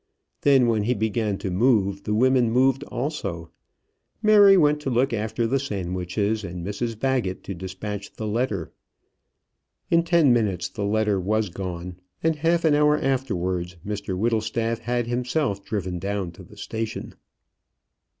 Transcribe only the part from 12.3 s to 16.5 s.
half an hour afterwards Mr Whittlestaff had himself driven down to